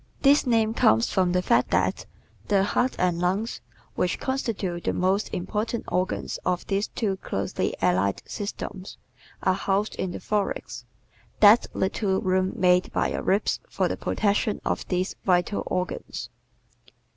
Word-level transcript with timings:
¶This 0.23 0.47
name 0.47 0.73
comes 0.73 1.11
from 1.11 1.31
the 1.31 1.43
fact 1.43 1.69
that 1.69 2.07
the 2.47 2.63
heart 2.63 2.95
and 2.97 3.19
lungs 3.19 3.61
(which 3.93 4.19
constitute 4.19 4.83
the 4.85 4.93
most 4.93 5.31
important 5.31 5.85
organs 5.89 6.39
of 6.43 6.65
these 6.65 6.87
two 6.87 7.17
closely 7.17 7.75
allied 7.83 8.23
systems) 8.25 8.97
are 9.43 9.53
housed 9.53 9.93
in 9.97 10.09
the 10.09 10.19
thorax 10.19 10.85
that 11.39 11.67
little 11.75 12.19
room 12.19 12.53
made 12.55 12.91
by 12.91 13.09
your 13.11 13.21
ribs 13.21 13.59
for 13.69 13.87
the 13.87 13.95
protection 13.95 14.59
of 14.65 14.87
these 14.87 15.15
vital 15.23 15.61
organs. 15.67 16.29